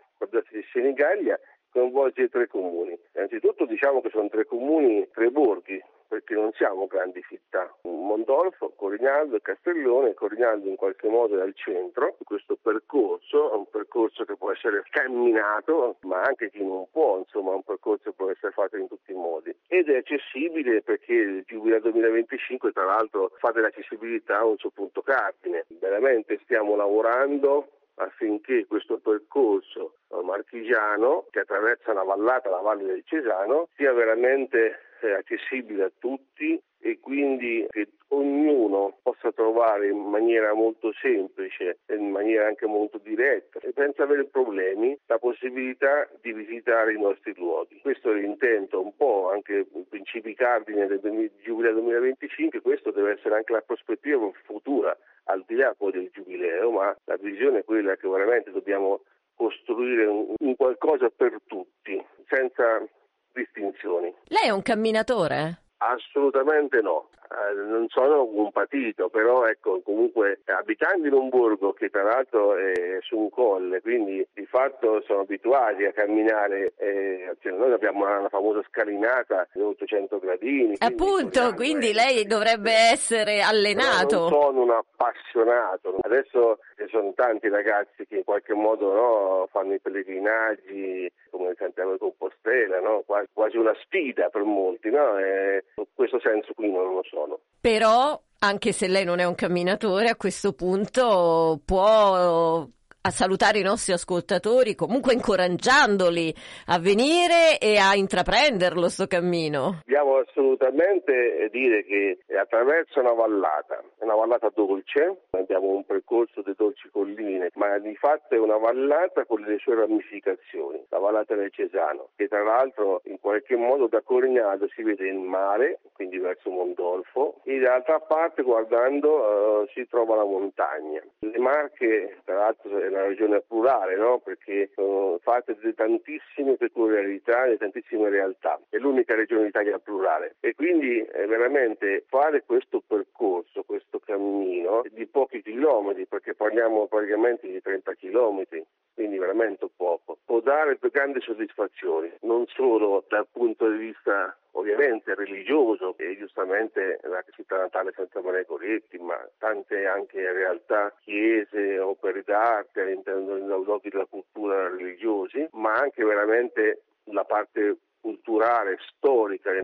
di 0.51 0.65
Senigallia, 0.71 1.37
coinvolge 1.69 2.29
tre 2.29 2.47
comuni. 2.47 2.97
Innanzitutto 3.13 3.65
diciamo 3.65 3.99
che 3.99 4.09
sono 4.09 4.29
tre 4.29 4.45
comuni, 4.45 5.05
tre 5.11 5.29
borghi, 5.29 5.83
perché 6.07 6.33
non 6.33 6.53
siamo 6.53 6.87
grandi 6.87 7.21
città. 7.27 7.69
Mondolfo, 7.81 8.71
Corignaldo 8.77 9.35
e 9.35 9.41
Castellone, 9.41 10.13
Corignaldo 10.13 10.69
in 10.69 10.77
qualche 10.77 11.09
modo 11.09 11.37
è 11.37 11.41
al 11.41 11.53
centro 11.55 12.15
di 12.17 12.23
questo 12.23 12.57
percorso, 12.61 13.51
è 13.51 13.55
un 13.55 13.69
percorso 13.69 14.23
che 14.23 14.37
può 14.37 14.51
essere 14.51 14.81
camminato, 14.89 15.97
ma 16.03 16.21
anche 16.21 16.49
chi 16.51 16.63
non 16.63 16.89
può, 16.91 17.17
insomma, 17.17 17.51
è 17.51 17.55
un 17.55 17.63
percorso 17.63 18.11
che 18.11 18.15
può 18.15 18.29
essere 18.29 18.53
fatto 18.53 18.77
in 18.77 18.87
tutti 18.87 19.11
i 19.11 19.15
modi. 19.15 19.53
Ed 19.67 19.89
è 19.89 19.97
accessibile 19.97 20.81
perché 20.83 21.13
il 21.13 21.43
Giubileo 21.45 21.81
2025 21.81 22.71
tra 22.71 22.85
l'altro 22.85 23.33
fa 23.39 23.51
dell'accessibilità 23.51 24.45
un 24.45 24.57
suo 24.57 24.69
punto 24.69 25.01
cardine. 25.01 25.65
Veramente 25.67 26.39
stiamo 26.43 26.77
lavorando 26.77 27.67
affinché 27.99 28.65
questo 28.65 28.97
percorso 28.99 29.95
marchigiano 30.23 31.25
che 31.31 31.39
attraversa 31.39 31.93
la 31.93 32.03
vallata, 32.03 32.49
la 32.49 32.61
valle 32.61 32.83
del 32.83 33.03
Cesano, 33.05 33.69
sia 33.75 33.93
veramente 33.93 34.79
accessibile 35.17 35.83
a 35.85 35.91
tutti 35.97 36.61
e 36.79 36.99
quindi 36.99 37.65
che 37.69 37.89
ognuno 38.09 38.97
possa 39.01 39.31
trovare 39.31 39.89
in 39.89 39.97
maniera 39.97 40.53
molto 40.53 40.91
semplice 41.01 41.79
e 41.85 41.95
in 41.95 42.09
maniera 42.09 42.47
anche 42.47 42.65
molto 42.65 42.97
diretta 42.97 43.59
e 43.59 43.71
senza 43.75 44.03
avere 44.03 44.25
problemi 44.25 44.97
la 45.05 45.17
possibilità 45.17 46.07
di 46.21 46.33
visitare 46.33 46.93
i 46.93 46.99
nostri 46.99 47.33
luoghi. 47.35 47.79
Questo 47.81 48.11
è 48.11 48.15
l'intento, 48.15 48.81
un 48.81 48.95
po' 48.95 49.29
anche 49.31 49.67
i 49.73 49.85
principi 49.87 50.33
cardine 50.33 50.87
del 50.87 51.31
Giubileo 51.43 51.73
2025, 51.73 52.61
questo 52.61 52.91
deve 52.91 53.13
essere 53.13 53.35
anche 53.35 53.53
la 53.53 53.61
prospettiva 53.61 54.29
futura, 54.45 54.95
al 55.25 55.43
di 55.45 55.55
là 55.55 55.73
poi 55.77 55.91
del 55.91 56.09
Giubileo, 56.11 56.71
ma 56.71 56.95
la 57.05 57.17
visione 57.17 57.59
è 57.59 57.63
quella 57.63 57.95
che 57.95 58.07
veramente 58.07 58.51
dobbiamo 58.51 59.01
costruire 59.35 60.05
un, 60.05 60.33
un 60.37 60.55
qualcosa 60.55 61.09
per 61.09 61.37
tutti, 61.45 62.03
senza 62.27 62.85
distinzioni. 63.31 64.13
Lei 64.25 64.47
è 64.47 64.49
un 64.49 64.61
camminatore? 64.61 65.68
Assolutamente 65.79 66.81
no. 66.81 67.09
Eh, 67.31 67.53
non 67.53 67.86
sono 67.89 68.24
un 68.24 68.51
patito, 68.51 69.09
però 69.09 69.45
ecco, 69.45 69.81
comunque 69.81 70.41
abitando 70.45 71.07
in 71.07 71.13
un 71.13 71.29
borgo 71.29 71.74
che 71.74 71.89
tra 71.89 72.01
l'altro 72.01 72.55
è 72.55 72.98
su 73.01 73.17
un 73.17 73.29
colle, 73.29 73.81
quindi 73.81 74.27
di 74.33 74.45
fatto 74.48 75.01
sono 75.05 75.21
abituati 75.21 75.86
a 75.86 75.91
camminare, 75.91 76.74
eh, 76.77 77.36
cioè 77.39 77.51
noi 77.51 77.71
abbiamo 77.71 78.03
una, 78.03 78.17
una, 78.17 78.29
famosa 78.29 78.63
scalinata 78.67 79.48
di 79.53 79.62
800 79.62 80.17
gradini. 80.17 80.75
Appunto, 80.79 81.53
quindi, 81.53 81.91
quindi 81.91 81.93
lei 81.93 82.25
dovrebbe 82.25 82.71
essere 82.74 83.41
allenato. 83.41 84.21
Non 84.21 84.29
sono 84.29 84.62
un 84.63 84.71
appassionato, 84.71 85.98
adesso 86.01 86.57
ci 86.77 86.88
sono 86.89 87.13
tanti 87.13 87.48
ragazzi 87.48 88.07
che 88.07 88.17
in 88.17 88.24
qualche 88.24 88.55
modo 88.55 88.91
no, 88.91 89.48
fanno 89.51 89.75
i 89.75 89.79
pellegrinaggi 89.79 91.12
come 91.39 91.51
il 91.51 91.58
Santiago 91.58 91.93
di 91.93 92.00
Compostela, 92.00 92.81
no? 92.81 93.05
quasi 93.31 93.55
una 93.55 93.74
sfida 93.86 94.27
per 94.27 94.43
molti, 94.43 94.89
no? 94.89 95.17
in 95.17 95.86
questo 95.93 96.19
senso 96.19 96.53
qui 96.53 96.69
non 96.69 96.93
lo 96.93 97.03
sono. 97.10 97.39
Però, 97.62 98.22
anche 98.39 98.74
se 98.74 98.88
lei 98.88 99.05
non 99.05 99.19
è 99.19 99.24
un 99.24 99.36
camminatore, 99.36 100.10
a 100.10 100.17
questo 100.17 100.51
punto 100.51 101.62
può 101.63 102.67
a 103.01 103.11
salutare 103.11 103.59
i 103.59 103.63
nostri 103.63 103.93
ascoltatori, 103.93 104.75
comunque 104.75 105.13
incoraggiandoli 105.13 106.33
a 106.67 106.79
venire 106.79 107.57
e 107.59 107.77
a 107.77 107.95
intraprenderlo 107.95 108.89
sto 108.89 109.07
cammino. 109.07 109.81
Dobbiamo 109.85 110.17
assolutamente 110.17 111.47
dire 111.51 111.85
che 111.85 112.19
attraverso 112.37 112.99
una 112.99 113.13
vallata, 113.13 113.81
una 113.99 114.15
vallata 114.15 114.51
dolce, 114.53 115.21
abbiamo 115.31 115.67
un 115.67 115.85
percorso 115.85 116.41
di 116.41 116.53
dolci 116.57 116.89
colline, 116.91 117.49
ma 117.55 117.77
di 117.79 117.95
fatto 117.95 118.35
è 118.35 118.37
una 118.37 118.57
vallata 118.57 119.23
con 119.25 119.41
le 119.41 119.57
sue 119.59 119.75
ramificazioni, 119.75 120.83
la 120.89 120.99
vallata 120.99 121.35
del 121.35 121.51
Cesano, 121.51 122.09
che 122.15 122.27
tra 122.27 122.43
l'altro 122.43 123.01
in 123.05 123.19
qualche 123.19 123.55
modo 123.55 123.87
da 123.87 124.01
Corignano 124.01 124.67
si 124.75 124.83
vede 124.83 125.07
il 125.07 125.19
mare, 125.19 125.79
quindi 125.93 126.17
verso 126.17 126.49
Mondolfo, 126.49 127.39
e 127.43 127.59
dall'altra 127.59 127.99
parte 127.99 128.41
guardando 128.43 129.61
uh, 129.61 129.67
si 129.73 129.87
trova 129.87 130.15
la 130.15 130.25
montagna. 130.25 131.01
Le 131.19 131.39
Marche, 131.39 132.17
tra 132.25 132.35
l'altro, 132.35 132.88
una 132.89 133.05
regione 133.05 133.41
plurale, 133.41 133.96
no? 133.96 134.19
perché 134.19 134.72
sono 134.74 135.19
fatte 135.22 135.58
di 135.62 135.74
tantissime 135.74 136.55
peculiarità 136.55 137.46
e 137.46 137.58
tantissime 137.58 138.10
realtà. 138.10 138.60
È 138.69 138.77
l'unica 138.77 139.15
regione 139.15 139.46
d'Italia 139.46 139.79
plurale 139.79 140.36
e 140.39 140.53
quindi 140.55 141.00
eh, 141.00 141.25
veramente 141.25 142.05
fare 142.08 142.43
questo 142.46 142.84
percorso, 142.86 143.63
questo 143.63 144.00
cammino 144.00 144.84
di 144.91 145.05
pochi 145.05 145.41
chilometri, 145.41 146.05
perché 146.05 146.34
parliamo 146.34 146.88
praticamente 146.88 147.48
di 147.48 147.62
30 147.62 147.93
chilometri, 147.93 148.65
quindi 148.99 149.17
veramente 149.17 149.69
poco, 149.77 150.17
può 150.25 150.41
dare 150.41 150.77
grandi 150.91 151.21
soddisfazioni, 151.21 152.11
non 152.23 152.45
solo 152.47 153.05
dal 153.07 153.29
punto 153.31 153.69
di 153.69 153.77
vista 153.77 154.37
ovviamente 154.51 155.15
religioso 155.15 155.95
e 155.97 156.17
giustamente 156.17 156.99
la 157.03 157.23
città 157.33 157.55
natale 157.55 157.93
Santa 157.95 158.19
Maria 158.21 158.43
Coretti, 158.43 158.97
ma 158.97 159.17
tante 159.37 159.85
anche 159.85 160.19
realtà, 160.33 160.93
chiese, 160.99 161.79
opere 161.79 162.23
d'arte 162.25 162.81
all'interno 162.81 163.35
dei 163.35 163.47
luoghi 163.47 163.87
della 163.87 164.05
cultura 164.05 164.67
religiosi, 164.67 165.47
ma 165.53 165.75
anche 165.75 166.03
veramente 166.03 166.81
la 167.05 167.23
parte 167.23 167.77
culturale, 168.01 168.77
storica, 168.95 169.51
eh, 169.51 169.63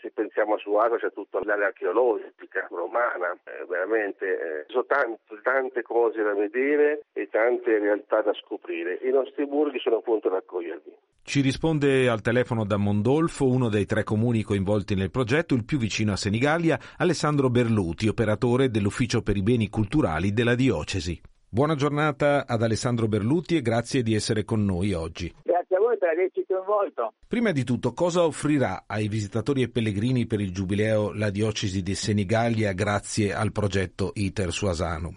se 0.00 0.10
pensiamo 0.10 0.54
a 0.54 0.58
Suasa 0.58 0.96
c'è 0.96 1.12
tutta 1.12 1.40
l'area 1.42 1.66
archeologica 1.66 2.66
romana, 2.70 3.32
eh, 3.44 3.64
veramente 3.68 4.26
eh, 4.26 4.64
sono 4.68 4.84
tante, 4.86 5.40
tante 5.42 5.82
cose 5.82 6.22
da 6.22 6.34
vedere 6.34 7.02
e 7.12 7.28
tante 7.30 7.78
realtà 7.78 8.22
da 8.22 8.32
scoprire. 8.34 8.98
I 9.02 9.10
nostri 9.10 9.46
borghi 9.46 9.78
sono 9.78 10.00
pronti 10.00 10.26
ad 10.26 10.34
accogliervi. 10.34 10.96
Ci 11.22 11.40
risponde 11.42 12.08
al 12.08 12.22
telefono 12.22 12.64
da 12.64 12.78
Mondolfo, 12.78 13.46
uno 13.46 13.68
dei 13.68 13.84
tre 13.84 14.02
comuni 14.02 14.42
coinvolti 14.42 14.94
nel 14.94 15.10
progetto, 15.10 15.54
il 15.54 15.64
più 15.64 15.76
vicino 15.76 16.12
a 16.12 16.16
Senigallia, 16.16 16.78
Alessandro 16.96 17.50
Berluti, 17.50 18.08
operatore 18.08 18.70
dell'Ufficio 18.70 19.20
per 19.20 19.36
i 19.36 19.42
beni 19.42 19.68
culturali 19.68 20.32
della 20.32 20.54
diocesi. 20.54 21.20
Buona 21.50 21.74
giornata 21.74 22.46
ad 22.46 22.62
Alessandro 22.62 23.08
Berluti 23.08 23.56
e 23.56 23.62
grazie 23.62 24.02
di 24.02 24.14
essere 24.14 24.44
con 24.44 24.64
noi 24.64 24.92
oggi. 24.92 25.34
Grazie 25.42 25.67
voi 25.88 25.98
per 25.98 26.10
averci 26.10 26.44
coinvolto. 26.46 27.14
Prima 27.26 27.52
di 27.52 27.64
tutto, 27.64 27.92
cosa 27.92 28.24
offrirà 28.24 28.84
ai 28.86 29.08
visitatori 29.08 29.62
e 29.62 29.70
pellegrini 29.70 30.26
per 30.26 30.40
il 30.40 30.52
Giubileo 30.52 31.12
la 31.14 31.30
diocesi 31.30 31.82
di 31.82 31.94
Senigallia 31.94 32.72
grazie 32.72 33.32
al 33.32 33.52
progetto 33.52 34.12
ITER 34.14 34.50
Suasanum? 34.52 35.16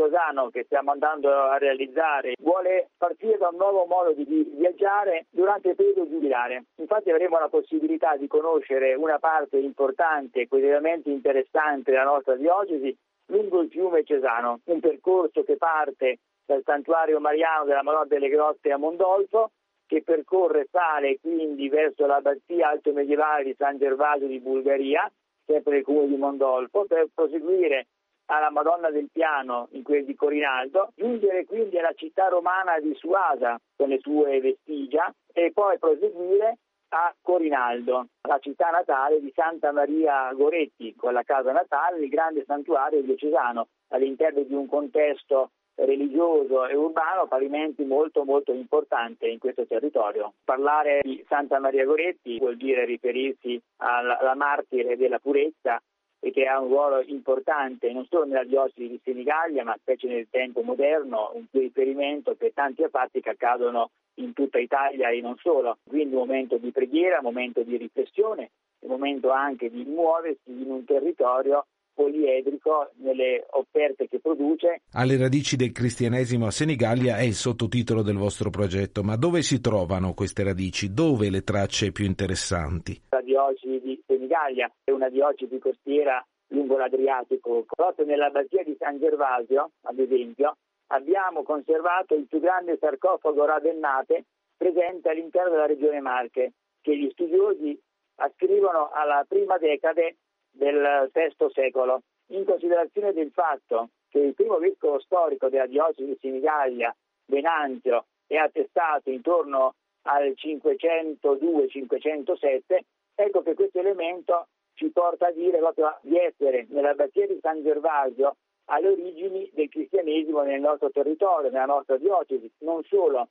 Tosano 0.00 0.48
che 0.48 0.64
stiamo 0.64 0.92
andando 0.92 1.28
a 1.30 1.58
realizzare 1.58 2.34
vuole 2.40 2.88
partire 2.96 3.36
da 3.36 3.48
un 3.48 3.56
nuovo 3.56 3.84
modo 3.84 4.12
di 4.12 4.24
viaggiare 4.56 5.26
durante 5.30 5.70
il 5.70 5.76
periodo 5.76 6.08
giubilare. 6.08 6.64
Infatti 6.76 7.10
avremo 7.10 7.38
la 7.38 7.48
possibilità 7.48 8.16
di 8.16 8.26
conoscere 8.26 8.94
una 8.94 9.18
parte 9.18 9.58
importante 9.58 10.40
e 10.40 10.48
quotidianamente 10.48 11.10
interessante 11.10 11.90
della 11.90 12.04
nostra 12.04 12.34
diocesi 12.36 12.96
lungo 13.26 13.60
il 13.60 13.70
fiume 13.70 14.04
Cesano, 14.04 14.60
un 14.64 14.80
percorso 14.80 15.44
che 15.44 15.56
parte 15.56 16.18
dal 16.50 16.62
santuario 16.64 17.20
mariano 17.20 17.64
della 17.64 17.84
Madonna 17.84 18.06
delle 18.06 18.28
Grotte 18.28 18.72
a 18.72 18.76
Mondolfo 18.76 19.52
che 19.86 20.02
percorre, 20.02 20.66
sale 20.68 21.20
quindi 21.20 21.68
verso 21.68 22.06
l'abbazia 22.06 22.70
alto 22.70 22.92
medievale 22.92 23.44
di 23.44 23.54
San 23.56 23.78
Gervasio 23.78 24.26
di 24.26 24.40
Bulgaria, 24.40 25.08
sempre 25.46 25.74
nel 25.74 25.84
comune 25.84 26.08
di 26.08 26.16
Mondolfo, 26.16 26.86
per 26.86 27.06
proseguire 27.14 27.86
alla 28.26 28.50
Madonna 28.50 28.90
del 28.90 29.08
Piano 29.12 29.68
in 29.72 29.84
quel 29.84 30.04
di 30.04 30.16
Corinaldo, 30.16 30.90
giungere 30.96 31.44
quindi 31.44 31.78
alla 31.78 31.94
città 31.94 32.26
romana 32.26 32.80
di 32.80 32.94
Suasa 32.96 33.56
con 33.76 33.88
le 33.88 33.98
sue 34.00 34.40
vestigia 34.40 35.12
e 35.32 35.52
poi 35.52 35.78
proseguire 35.78 36.58
a 36.92 37.14
Corinaldo, 37.22 38.06
la 38.28 38.38
città 38.40 38.70
natale 38.70 39.20
di 39.20 39.32
Santa 39.34 39.70
Maria 39.70 40.32
Goretti, 40.32 40.96
con 40.96 41.12
la 41.12 41.22
casa 41.22 41.52
natale, 41.52 42.02
il 42.02 42.08
grande 42.08 42.42
santuario 42.44 43.02
diocesano, 43.02 43.68
all'interno 43.90 44.42
di 44.42 44.54
un 44.54 44.66
contesto 44.66 45.50
religioso 45.76 46.66
e 46.66 46.74
urbano 46.74 47.26
parimenti 47.26 47.84
molto 47.84 48.24
molto 48.24 48.52
importante 48.52 49.26
in 49.26 49.38
questo 49.38 49.66
territorio. 49.66 50.34
Parlare 50.44 51.00
di 51.02 51.24
Santa 51.28 51.58
Maria 51.58 51.84
Goretti 51.84 52.38
vuol 52.38 52.56
dire 52.56 52.84
riferirsi 52.84 53.60
alla, 53.78 54.18
alla 54.18 54.34
martire 54.34 54.96
della 54.96 55.18
purezza 55.18 55.80
e 56.22 56.30
che 56.32 56.46
ha 56.46 56.60
un 56.60 56.68
ruolo 56.68 57.02
importante 57.06 57.90
non 57.92 58.04
solo 58.04 58.26
nella 58.26 58.44
diocesi 58.44 58.86
di 58.86 59.00
Senigallia 59.02 59.64
ma 59.64 59.76
specie 59.80 60.06
nel 60.06 60.28
tempo 60.30 60.60
moderno, 60.60 61.30
un 61.34 61.46
riferimento 61.50 62.34
per 62.34 62.52
tanti 62.52 62.84
fatti 62.90 63.20
che 63.20 63.30
accadono 63.30 63.90
in 64.14 64.34
tutta 64.34 64.58
Italia 64.58 65.08
e 65.08 65.20
non 65.20 65.36
solo. 65.38 65.78
Quindi 65.88 66.14
un 66.14 66.20
momento 66.20 66.58
di 66.58 66.70
preghiera, 66.70 67.18
un 67.18 67.24
momento 67.24 67.62
di 67.62 67.76
riflessione, 67.78 68.50
un 68.80 68.90
momento 68.90 69.30
anche 69.30 69.70
di 69.70 69.84
muoversi 69.84 70.50
in 70.50 70.70
un 70.70 70.84
territorio 70.84 71.66
poliedrico 72.00 72.92
nelle 72.96 73.44
offerte 73.50 74.08
che 74.08 74.20
produce. 74.20 74.80
Alle 74.92 75.18
radici 75.18 75.56
del 75.56 75.70
cristianesimo 75.70 76.46
a 76.46 76.50
Senigallia 76.50 77.18
è 77.18 77.22
il 77.24 77.34
sottotitolo 77.34 78.00
del 78.00 78.16
vostro 78.16 78.48
progetto, 78.48 79.02
ma 79.02 79.16
dove 79.16 79.42
si 79.42 79.60
trovano 79.60 80.14
queste 80.14 80.42
radici? 80.42 80.94
Dove 80.94 81.28
le 81.28 81.42
tracce 81.42 81.92
più 81.92 82.06
interessanti? 82.06 82.98
La 83.10 83.20
diocesi 83.20 83.80
di 83.80 84.02
Senigallia 84.06 84.72
è 84.82 84.90
una 84.92 85.10
diocesi 85.10 85.58
costiera 85.58 86.24
lungo 86.48 86.78
l'Adriatico, 86.78 87.64
proprio 87.68 88.06
nell'abbazia 88.06 88.64
di 88.64 88.74
San 88.78 88.98
Gervasio, 88.98 89.72
ad 89.82 89.98
esempio, 89.98 90.56
abbiamo 90.88 91.42
conservato 91.42 92.14
il 92.14 92.26
più 92.26 92.40
grande 92.40 92.78
sarcofago 92.80 93.44
ravennate 93.44 94.24
presente 94.56 95.10
all'interno 95.10 95.50
della 95.50 95.66
regione 95.66 96.00
Marche, 96.00 96.52
che 96.80 96.96
gli 96.96 97.08
studiosi 97.12 97.78
ascrivono 98.16 98.90
alla 98.92 99.24
prima 99.28 99.58
decade 99.58 100.16
del 100.50 101.08
VI 101.12 101.50
secolo, 101.52 102.02
in 102.28 102.44
considerazione 102.44 103.12
del 103.12 103.30
fatto 103.30 103.90
che 104.08 104.18
il 104.18 104.34
primo 104.34 104.58
vescovo 104.58 104.98
storico 105.00 105.48
della 105.48 105.66
diocesi 105.66 106.04
di 106.04 106.18
Senigallia, 106.20 106.94
Venanzio, 107.26 108.06
è 108.26 108.36
attestato 108.36 109.10
intorno 109.10 109.74
al 110.02 110.34
502-507, 110.36 112.78
ecco 113.14 113.42
che 113.42 113.54
questo 113.54 113.80
elemento 113.80 114.46
ci 114.74 114.90
porta 114.90 115.26
a 115.26 115.32
dire 115.32 115.58
proprio 115.58 115.98
di 116.02 116.16
essere 116.16 116.66
nell'abbazia 116.70 117.26
di 117.26 117.38
San 117.40 117.62
Gervasio 117.62 118.36
alle 118.66 118.88
origini 118.88 119.50
del 119.52 119.68
cristianesimo 119.68 120.42
nel 120.42 120.60
nostro 120.60 120.90
territorio, 120.90 121.50
nella 121.50 121.66
nostra 121.66 121.98
diocesi. 121.98 122.50
Non 122.58 122.82
solo, 122.84 123.28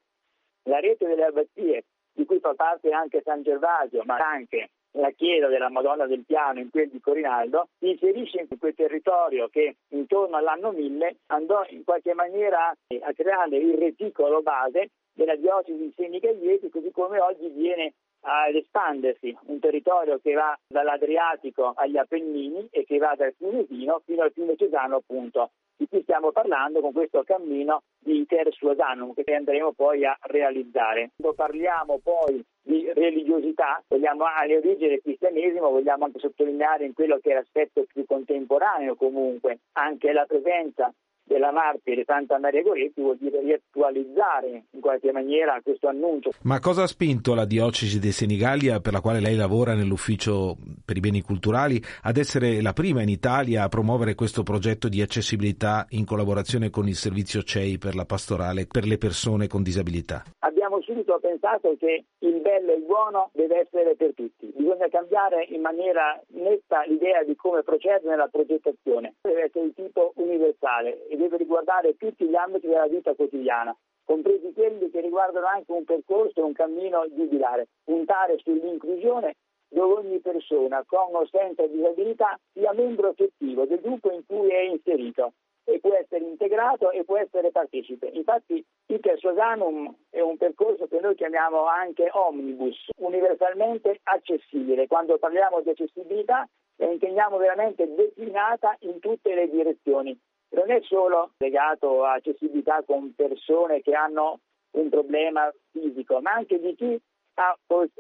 la 0.63 0.79
rete 0.79 1.07
delle 1.07 1.25
abbazie, 1.25 1.85
di 2.11 2.25
cui 2.25 2.39
fa 2.39 2.53
parte 2.53 2.91
anche 2.91 3.21
San 3.23 3.41
Gervasio, 3.41 4.03
ma 4.03 4.17
anche 4.17 4.69
la 4.93 5.12
chiesa 5.12 5.48
della 5.48 5.69
Madonna 5.69 6.08
del 6.08 6.24
Piano 6.25 6.60
in 6.60 6.69
quel 6.69 6.89
di 6.89 7.00
Corinaldo, 7.00 7.67
inserisce 7.79 8.41
in 8.50 8.58
quel 8.58 8.74
territorio 8.74 9.48
che 9.48 9.75
intorno 9.89 10.38
all'anno 10.38 10.72
1000 10.72 11.17
andò 11.27 11.63
in 11.69 11.84
qualche 11.84 12.13
maniera 12.13 12.69
a 12.69 13.13
creare 13.13 13.58
il 13.58 13.77
reticolo 13.77 14.41
base 14.41 14.89
della 15.13 15.36
diocesi 15.36 15.77
di 15.77 15.93
Senigallieti, 15.96 16.69
così 16.69 16.91
come 16.91 17.19
oggi 17.19 17.50
viene 17.50 17.93
ad 18.22 18.55
espandersi, 18.55 19.36
un 19.48 19.60
territorio 19.60 20.19
che 20.22 20.34
va 20.34 20.58
dall'Adriatico 20.67 21.74
agli 21.75 21.98
Appennini 21.98 22.67
e 22.72 22.84
che 22.84 22.98
va 22.98 23.13
dal 23.15 23.34
Fiumesino 23.38 24.01
fino 24.05 24.24
al 24.24 24.31
fiume 24.31 24.55
Cesano 24.58 24.98
appunto 24.98 25.51
di 25.79 25.88
cui 25.88 26.01
stiamo 26.01 26.34
parlando 26.34 26.82
con 26.82 26.91
questo 26.91 27.23
cammino 27.23 27.84
di 27.97 28.19
Iter 28.19 28.54
Suasanum 28.54 29.13
che 29.13 29.34
andremo 29.34 29.71
poi 29.71 30.06
a 30.06 30.17
realizzare. 30.23 31.12
Quando 31.15 31.36
parliamo 31.36 31.99
poi 32.04 32.43
di 32.69 32.88
religiosità, 32.93 33.84
vogliamo 33.88 34.25
alle 34.25 34.58
origini 34.58 34.89
del 34.89 35.01
cristianesimo, 35.01 35.71
vogliamo 35.71 36.05
anche 36.05 36.19
sottolineare 36.19 36.86
in 36.86 36.93
quello 36.93 37.17
che 37.17 37.32
è 37.32 37.34
l'aspetto 37.34 37.84
più 37.91 38.05
contemporaneo 38.05 38.95
comunque, 38.95 39.58
anche 39.73 40.12
la 40.12 40.25
presenza 40.25 40.93
della 41.23 41.51
martire 41.51 42.03
Santa 42.05 42.39
Maria 42.39 42.63
Goretti 42.63 43.01
vuol 43.01 43.17
dire 43.17 43.39
riattualizzare 43.41 44.65
in 44.71 44.79
qualche 44.79 45.12
maniera 45.12 45.60
questo 45.63 45.88
annuncio. 45.88 46.32
Ma 46.41 46.60
cosa 46.60 46.84
ha 46.84 46.88
spinto 46.88 47.36
la 47.36 47.45
diocesi 47.45 47.99
di 47.99 48.12
Senigallia, 48.12 48.79
per 48.79 48.93
la 48.93 49.01
quale 49.01 49.19
lei 49.19 49.36
lavora 49.36 49.75
nell'ufficio 49.75 50.58
per 50.84 50.97
i 50.97 50.99
beni 50.99 51.21
culturali, 51.21 51.79
ad 52.03 52.17
essere 52.17 52.62
la 52.62 52.73
prima 52.73 53.03
in 53.03 53.10
Italia 53.10 53.63
a 53.63 53.69
promuovere 53.69 54.15
questo 54.15 54.41
progetto 54.41 54.89
di 54.89 55.01
accessibilità 55.01 55.86
in 55.89 56.03
collaborazione 56.03 56.71
con 56.71 56.88
il 56.88 56.95
servizio 56.95 57.43
CEI 57.43 57.77
per 57.77 57.95
la 57.95 58.05
pastorale 58.05 58.65
per 58.65 58.86
le 58.86 58.97
persone 58.97 59.47
con 59.47 59.62
disabilità? 59.62 60.23
Abbiamo 60.69 60.86
subito 60.86 61.17
pensato 61.19 61.75
che 61.79 62.05
il 62.19 62.41
bello 62.41 62.71
e 62.71 62.75
il 62.75 62.84
buono 62.84 63.32
deve 63.34 63.62
essere 63.62 63.95
per 63.95 64.13
tutti. 64.13 64.53
Bisogna 64.55 64.88
cambiare 64.88 65.45
in 65.45 65.62
maniera 65.62 66.21
netta 66.27 66.84
l'idea 66.84 67.23
di 67.23 67.36
come 67.36 67.63
procedere 67.63 68.08
nella 68.08 68.27
progettazione. 68.27 69.15
Deve 69.19 69.45
essere 69.45 69.65
di 69.65 69.73
tipo 69.73 70.13
universale 70.17 71.08
deve 71.10 71.38
riguardare 71.38 71.97
tutti 71.97 72.27
gli 72.27 72.36
ambiti 72.36 72.67
della 72.67 72.86
vita 72.86 73.15
quotidiana, 73.15 73.75
compresi 74.05 74.53
quelli 74.53 74.91
che 74.91 75.01
riguardano 75.01 75.47
anche 75.47 75.71
un 75.71 75.86
percorso, 75.86 76.45
un 76.45 76.53
cammino 76.53 77.03
giubilare, 77.15 77.69
puntare 77.84 78.38
sull'inclusione 78.38 79.38
dove 79.69 79.93
ogni 80.01 80.19
persona 80.19 80.84
con 80.86 81.15
o 81.15 81.27
senza 81.32 81.65
disabilità 81.65 82.39
sia 82.53 82.73
membro 82.73 83.10
effettivo 83.10 83.65
del 83.65 83.82
gruppo 83.82 84.12
in 84.12 84.23
cui 84.23 84.49
è 84.49 84.62
inserito 84.62 85.34
e 85.63 85.80
può 85.80 85.93
essere 85.93 86.26
integrato 86.26 86.91
e 86.91 87.04
può 87.04 87.17
essere 87.17 87.52
partecipe. 87.52 88.08
Infatti 88.08 88.63
il 88.88 89.00
Persuasanum 89.00 89.93
è 90.10 90.19
un 90.22 90.38
percorso 90.38 90.88
che 90.88 91.00
noi 91.00 91.15
chiamiamo 91.15 91.65
anche 91.65 92.10
omnibus, 92.12 92.89
universalmente 92.98 94.00
accessibile. 94.04 94.88
Quando 94.88 95.17
parliamo 95.17 95.62
di 95.62 95.69
accessibilità 95.69 96.48
la 96.78 96.91
intendiamo 96.91 97.38
veramente 97.38 97.93
declinata 97.93 98.76
in 98.80 99.00
tutte 99.00 99.36
le 99.36 99.50
direzioni, 99.50 100.17
non 100.52 100.72
è 100.72 100.80
solo 100.82 101.32
legato 101.38 102.04
a 102.04 102.13
accessibilità 102.13 102.82
con 102.86 103.13
persone 103.15 103.82
che 103.82 103.93
hanno 103.93 104.39
un 104.72 104.89
problema 104.89 105.52
fisico, 105.72 106.19
ma 106.22 106.32
anche 106.32 106.60
di 106.60 106.76
chi 106.76 107.00
ha 107.36 107.58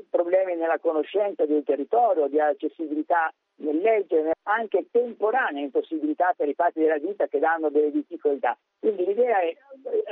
problemi 0.09 0.55
nella 0.55 0.79
conoscenza 0.79 1.45
del 1.45 1.63
territorio, 1.63 2.27
di 2.27 2.39
accessibilità 2.39 3.31
nel 3.59 3.77
leggere, 3.77 4.33
anche 4.43 4.87
temporanea 4.91 5.63
impossibilità 5.63 6.33
per 6.35 6.47
i 6.47 6.53
fatti 6.53 6.79
della 6.79 6.97
vita 6.97 7.27
che 7.27 7.39
danno 7.39 7.69
delle 7.69 7.91
difficoltà. 7.91 8.57
Quindi 8.79 9.05
l'idea 9.05 9.39
è 9.41 9.55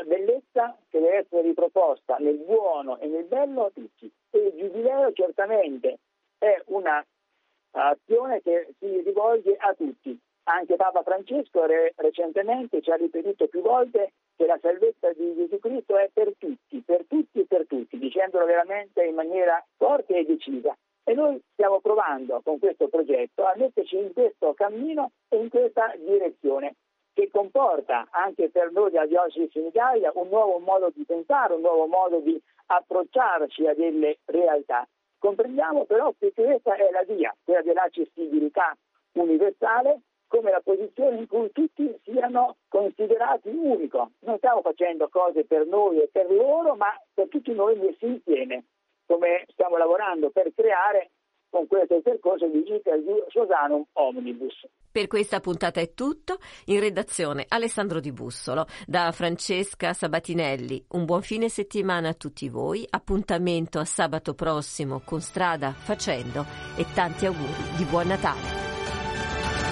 bellezza 0.06 0.78
che 0.90 1.00
deve 1.00 1.18
essere 1.18 1.42
riproposta 1.42 2.18
nel 2.20 2.38
buono 2.38 2.98
e 3.00 3.08
nel 3.08 3.26
bello 3.26 3.66
a 3.66 3.72
tutti. 3.72 4.12
E 4.32 4.38
il 4.38 4.58
giubileo 4.58 5.12
certamente 5.14 6.00
è 6.38 6.62
un'azione 6.66 8.42
che 8.42 8.74
si 8.80 9.02
rivolge 9.02 9.56
a 9.58 9.74
tutti, 9.74 10.20
anche 10.50 10.76
Papa 10.76 11.04
Francesco 11.04 11.66
re- 11.66 11.94
recentemente 11.98 12.82
ci 12.82 12.90
ha 12.90 12.96
ripetuto 12.96 13.48
più 13.48 13.62
volte 13.62 14.14
che 14.36 14.46
la 14.46 14.58
salvezza 14.62 15.12
di 15.14 15.34
Gesù 15.36 15.60
Cristo 15.60 15.98
è 15.98 16.10
per 16.14 16.34
tutti, 16.38 16.82
per 16.86 17.06
tutti 17.08 17.40
e 17.40 17.46
per 17.46 17.66
tutti, 17.68 17.98
dicendolo 17.98 18.46
veramente 18.46 19.04
in 19.04 19.16
maniera 19.16 19.64
forte 19.76 20.16
e 20.16 20.26
decisa. 20.26 20.78
E 21.10 21.14
noi 21.14 21.42
stiamo 21.54 21.80
provando 21.80 22.42
con 22.44 22.60
questo 22.60 22.90
progetto 22.90 23.46
a 23.46 23.54
metterci 23.56 23.96
in 23.96 24.12
questo 24.12 24.54
cammino 24.54 25.12
e 25.30 25.38
in 25.38 25.48
questa 25.48 25.94
direzione 25.96 26.76
che 27.14 27.30
comporta 27.32 28.10
anche 28.12 28.50
per 28.50 28.74
noi 28.74 28.92
della 28.92 29.06
diocesi 29.06 29.58
in 29.58 29.68
Italia 29.68 30.12
un 30.16 30.28
nuovo 30.28 30.60
modo 30.60 30.92
di 30.94 31.06
pensare, 31.06 31.54
un 31.54 31.62
nuovo 31.62 31.88
modo 31.88 32.20
di 32.20 32.38
approcciarci 32.66 33.68
a 33.68 33.74
delle 33.74 34.18
realtà. 34.26 34.86
Comprendiamo 35.18 35.86
però 35.86 36.14
che 36.20 36.34
questa 36.34 36.76
è 36.76 36.90
la 36.92 37.04
via, 37.04 37.34
quella 37.42 37.62
dell'accessibilità 37.62 38.76
universale 39.14 40.02
come 40.28 40.52
la 40.52 40.62
posizione 40.62 41.20
in 41.20 41.28
cui 41.28 41.50
tutti 41.54 41.90
siano 42.04 42.58
considerati 42.68 43.48
unico. 43.48 44.12
Non 44.26 44.36
stiamo 44.40 44.60
facendo 44.60 45.08
cose 45.08 45.46
per 45.46 45.66
noi 45.68 46.02
e 46.02 46.10
per 46.12 46.30
loro, 46.30 46.76
ma 46.76 46.94
per 47.14 47.30
tutti 47.30 47.54
noi 47.54 47.78
messi 47.78 48.06
insieme, 48.06 48.66
come 49.08 49.46
stiamo 49.48 49.78
lavorando 49.78 50.30
per 50.30 50.52
creare 50.54 51.12
con 51.50 51.66
questo 51.66 52.02
percorso 52.02 52.46
di 52.48 52.60
Iter 52.60 53.02
Sosanum 53.30 53.84
Omnibus. 53.94 54.68
Per 54.92 55.08
questa 55.08 55.40
puntata 55.40 55.80
è 55.80 55.94
tutto. 55.94 56.38
In 56.66 56.80
redazione 56.80 57.46
Alessandro 57.48 58.00
Di 58.00 58.12
Bussolo, 58.12 58.66
da 58.86 59.12
Francesca 59.12 59.94
Sabatinelli. 59.94 60.86
Un 60.90 61.06
buon 61.06 61.22
fine 61.22 61.50
settimana 61.50 62.10
a 62.10 62.14
tutti 62.14 62.50
voi. 62.50 62.86
Appuntamento 62.90 63.80
a 63.80 63.86
sabato 63.86 64.34
prossimo 64.34 65.02
con 65.04 65.22
Strada 65.22 65.72
Facendo 65.72 66.46
e 66.76 66.86
tanti 66.94 67.26
auguri 67.26 67.78
di 67.78 67.86
buon 67.86 68.08
Natale. 68.08 68.66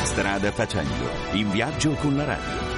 Strada 0.05 0.51
facendo, 0.51 1.09
in 1.33 1.49
viaggio 1.49 1.93
con 1.95 2.15
la 2.15 2.25
radio. 2.25 2.74